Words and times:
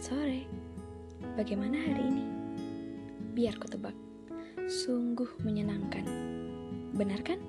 sore. 0.00 0.44
Bagaimana 1.36 1.76
hari 1.76 2.02
ini? 2.06 2.24
Biar 3.36 3.56
ku 3.60 3.68
tebak. 3.68 3.94
Sungguh 4.66 5.28
menyenangkan. 5.44 6.04
Benar 6.96 7.20
kan? 7.22 7.40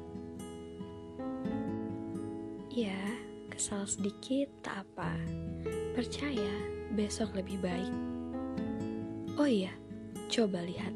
Ya, 2.72 3.00
kesal 3.50 3.88
sedikit 3.90 4.52
tak 4.62 4.86
apa. 4.86 5.18
Percaya 5.98 6.54
besok 6.94 7.34
lebih 7.34 7.58
baik. 7.64 7.96
Oh 9.40 9.50
iya, 9.50 9.74
coba 10.30 10.62
lihat. 10.62 10.94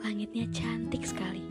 Langitnya 0.00 0.48
cantik 0.52 1.04
sekali. 1.04 1.44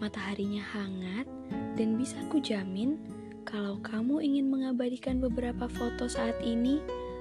Mataharinya 0.00 0.64
hangat 0.64 1.28
dan 1.76 1.96
bisa 1.96 2.20
ku 2.28 2.40
jamin 2.40 3.00
kalau 3.44 3.80
kamu 3.82 4.22
ingin 4.22 4.46
mengabadikan 4.46 5.18
beberapa 5.18 5.66
foto 5.66 6.06
saat 6.06 6.38
ini, 6.44 6.78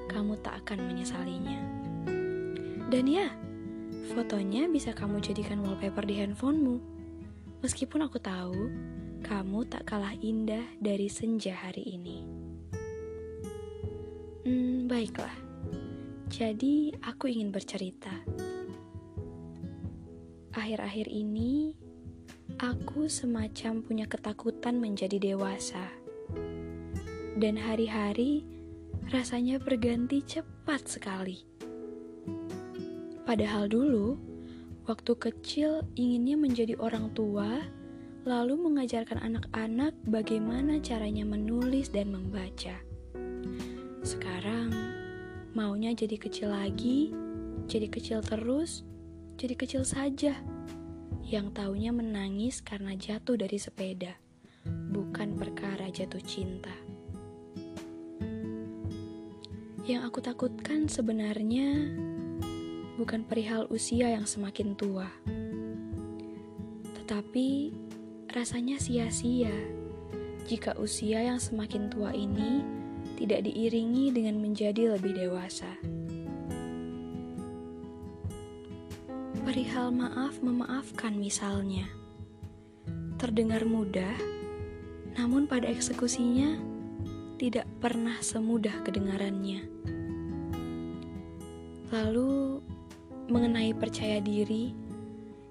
kamu 0.09 0.41
tak 0.41 0.65
akan 0.65 0.89
menyesalinya. 0.89 1.61
Dan 2.89 3.05
ya, 3.05 3.29
fotonya 4.11 4.65
bisa 4.65 4.97
kamu 4.97 5.21
jadikan 5.21 5.61
wallpaper 5.61 6.01
di 6.03 6.17
handphonemu. 6.17 6.81
Meskipun 7.61 8.01
aku 8.01 8.17
tahu, 8.17 8.57
kamu 9.21 9.69
tak 9.69 9.85
kalah 9.85 10.17
indah 10.17 10.65
dari 10.81 11.05
senja 11.05 11.53
hari 11.53 11.85
ini. 11.85 12.17
Hmm, 14.49 14.89
baiklah. 14.89 15.37
Jadi, 16.33 16.97
aku 17.05 17.29
ingin 17.29 17.53
bercerita. 17.53 18.13
Akhir-akhir 20.57 21.05
ini, 21.05 21.77
aku 22.57 23.05
semacam 23.05 23.85
punya 23.85 24.05
ketakutan 24.09 24.81
menjadi 24.81 25.21
dewasa 25.21 25.85
dan 27.39 27.55
hari-hari 27.55 28.44
rasanya 29.09 29.57
berganti 29.57 30.21
cepat 30.21 30.85
sekali. 30.85 31.41
Padahal 33.25 33.66
dulu, 33.66 34.17
waktu 34.85 35.17
kecil 35.17 35.81
inginnya 35.97 36.38
menjadi 36.38 36.77
orang 36.77 37.09
tua, 37.17 37.57
lalu 38.29 38.53
mengajarkan 38.57 39.17
anak-anak 39.17 39.97
bagaimana 40.05 40.77
caranya 40.77 41.25
menulis 41.25 41.89
dan 41.89 42.13
membaca. 42.13 42.77
Sekarang, 44.05 44.69
maunya 45.57 45.94
jadi 45.97 46.17
kecil 46.21 46.53
lagi, 46.53 47.09
jadi 47.66 47.89
kecil 47.89 48.21
terus, 48.21 48.85
jadi 49.41 49.57
kecil 49.57 49.81
saja. 49.85 50.38
Yang 51.25 51.53
taunya 51.57 51.94
menangis 51.94 52.61
karena 52.61 52.94
jatuh 52.97 53.38
dari 53.38 53.57
sepeda, 53.57 54.17
bukan 54.66 55.38
perkara 55.38 55.89
jatuh 55.94 56.21
cinta. 56.21 56.88
Yang 59.89 60.05
aku 60.05 60.21
takutkan 60.21 60.85
sebenarnya 60.85 61.89
bukan 62.93 63.25
perihal 63.25 63.65
usia 63.73 64.13
yang 64.13 64.21
semakin 64.21 64.77
tua, 64.77 65.09
tetapi 66.93 67.73
rasanya 68.29 68.77
sia-sia 68.77 69.49
jika 70.45 70.77
usia 70.77 71.25
yang 71.25 71.41
semakin 71.41 71.89
tua 71.89 72.13
ini 72.13 72.61
tidak 73.17 73.49
diiringi 73.49 74.13
dengan 74.13 74.37
menjadi 74.37 74.93
lebih 74.93 75.25
dewasa. 75.25 75.73
Perihal 79.41 79.89
maaf 79.89 80.37
memaafkan 80.45 81.17
misalnya, 81.17 81.89
terdengar 83.17 83.65
mudah, 83.65 84.13
namun 85.17 85.49
pada 85.49 85.65
eksekusinya 85.65 86.77
tidak 87.39 87.63
pernah 87.79 88.19
semudah 88.19 88.83
kedengarannya. 88.83 89.63
Lalu, 91.89 92.59
mengenai 93.31 93.72
percaya 93.72 94.19
diri 94.19 94.75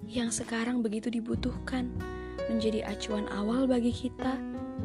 yang 0.05 0.29
sekarang 0.29 0.85
begitu 0.85 1.09
dibutuhkan 1.09 1.89
menjadi 2.53 2.85
acuan 2.85 3.25
awal 3.33 3.65
bagi 3.65 3.91
kita 3.91 4.37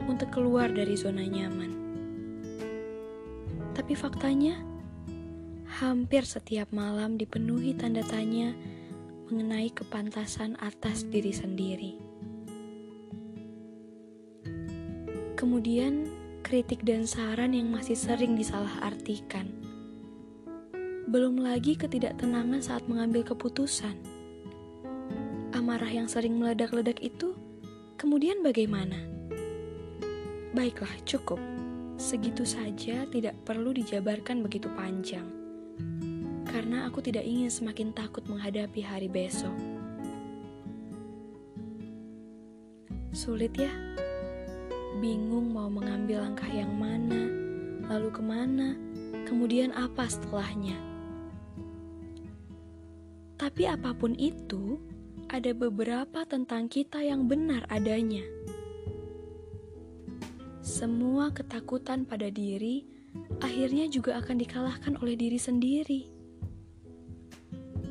untuk 0.07 0.31
keluar 0.31 0.71
dari 0.71 0.95
zona 0.95 1.27
nyaman. 1.27 1.71
Tapi 3.75 3.93
faktanya, 3.99 4.55
hampir 5.81 6.23
setiap 6.23 6.69
malam 6.71 7.19
dipenuhi 7.19 7.75
tanda 7.75 8.05
tanya 8.05 8.55
mengenai 9.27 9.73
kepantasan 9.73 10.53
atas 10.61 11.03
diri 11.09 11.33
sendiri. 11.33 11.93
Kemudian, 15.33 16.12
kritik 16.43 16.83
dan 16.83 17.07
saran 17.07 17.55
yang 17.55 17.71
masih 17.71 17.95
sering 17.95 18.35
disalahartikan. 18.35 19.47
Belum 21.07 21.39
lagi 21.39 21.79
ketidaktenangan 21.79 22.59
saat 22.59 22.83
mengambil 22.91 23.23
keputusan. 23.23 23.95
Amarah 25.55 25.89
yang 25.89 26.11
sering 26.11 26.35
meledak-ledak 26.35 26.99
itu 26.99 27.33
kemudian 27.95 28.43
bagaimana? 28.43 28.99
Baiklah, 30.51 30.91
cukup. 31.07 31.39
Segitu 31.95 32.43
saja 32.43 33.07
tidak 33.07 33.39
perlu 33.47 33.71
dijabarkan 33.71 34.43
begitu 34.43 34.67
panjang. 34.75 35.25
Karena 36.43 36.85
aku 36.91 36.99
tidak 36.99 37.23
ingin 37.23 37.49
semakin 37.49 37.95
takut 37.95 38.27
menghadapi 38.27 38.83
hari 38.83 39.07
besok. 39.07 39.55
Sulit 43.15 43.53
ya? 43.55 43.71
Bingung 45.01 45.53
mau 45.53 45.71
mengambil 45.71 46.25
langkah 46.25 46.49
yang 46.49 46.73
mana, 46.75 47.29
lalu 47.87 48.09
ke 48.11 48.21
mana, 48.21 48.77
kemudian 49.25 49.73
apa 49.73 50.05
setelahnya. 50.09 50.77
Tapi 53.39 53.63
apa 53.65 53.91
pun 53.97 54.13
itu, 54.15 54.77
ada 55.33 55.49
beberapa 55.51 56.23
tentang 56.29 56.69
kita 56.69 57.01
yang 57.01 57.25
benar 57.25 57.65
adanya. 57.71 58.21
Semua 60.63 61.33
ketakutan 61.33 62.05
pada 62.05 62.29
diri 62.31 62.87
akhirnya 63.43 63.89
juga 63.91 64.21
akan 64.21 64.39
dikalahkan 64.39 64.93
oleh 65.01 65.17
diri 65.19 65.39
sendiri. 65.41 66.01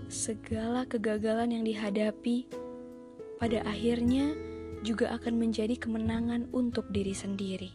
Segala 0.09 0.85
kegagalan 0.89 1.57
yang 1.57 1.65
dihadapi 1.65 2.49
pada 3.41 3.65
akhirnya 3.67 4.52
juga 4.83 5.15
akan 5.15 5.39
menjadi 5.39 5.79
kemenangan 5.79 6.51
untuk 6.51 6.91
diri 6.91 7.15
sendiri. 7.15 7.71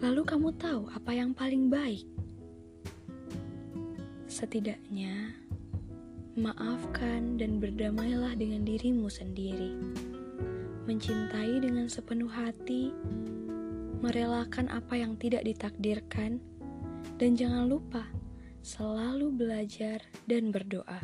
Lalu 0.00 0.22
kamu 0.22 0.48
tahu 0.54 0.86
apa 0.94 1.10
yang 1.10 1.34
paling 1.34 1.66
baik? 1.66 2.06
Setidaknya, 4.30 5.34
maafkan 6.38 7.40
dan 7.40 7.58
berdamailah 7.58 8.36
dengan 8.38 8.62
dirimu 8.62 9.10
sendiri. 9.10 9.74
Mencintai 10.86 11.58
dengan 11.58 11.90
sepenuh 11.90 12.30
hati, 12.30 12.94
merelakan 14.04 14.70
apa 14.70 14.94
yang 14.94 15.18
tidak 15.18 15.42
ditakdirkan, 15.42 16.38
dan 17.16 17.34
jangan 17.34 17.66
lupa 17.66 18.04
selalu 18.60 19.32
belajar 19.32 20.04
dan 20.28 20.52
berdoa. 20.52 21.00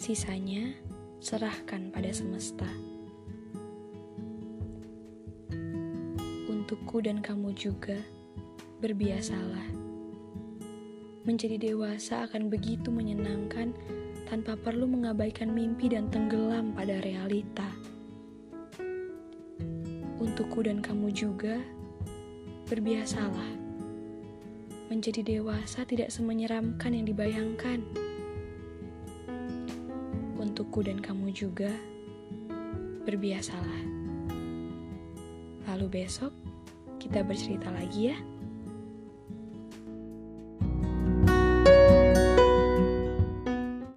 Sisanya, 0.00 0.72
serahkan 1.20 1.88
pada 1.90 2.12
semesta. 2.12 2.68
Untukku 6.46 6.98
dan 7.02 7.22
kamu 7.22 7.56
juga, 7.56 7.96
berbiasalah. 8.82 9.66
Menjadi 11.26 11.58
dewasa 11.58 12.26
akan 12.30 12.52
begitu 12.52 12.90
menyenangkan 12.90 13.74
tanpa 14.26 14.54
perlu 14.58 14.86
mengabaikan 14.86 15.50
mimpi 15.50 15.90
dan 15.90 16.10
tenggelam 16.10 16.74
pada 16.74 16.98
realita. 17.02 17.66
Untukku 20.22 20.62
dan 20.66 20.82
kamu 20.82 21.10
juga, 21.14 21.58
berbiasalah. 22.66 23.50
Menjadi 24.86 25.38
dewasa 25.38 25.82
tidak 25.82 26.14
semenyeramkan 26.14 26.94
yang 26.94 27.06
dibayangkan 27.10 27.82
untukku 30.46 30.86
dan 30.86 31.02
kamu 31.02 31.34
juga, 31.34 31.74
berbiasalah. 33.02 33.82
Lalu 35.66 35.86
besok 35.90 36.30
kita 37.02 37.26
bercerita 37.26 37.70
lagi 37.74 38.14
ya. 38.14 38.18